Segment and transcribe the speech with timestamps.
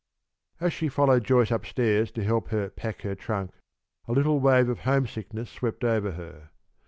[0.59, 3.51] As she followed Joyce up stairs to help her pack her trunk,
[4.07, 6.49] a little wave of homesickness swept over her.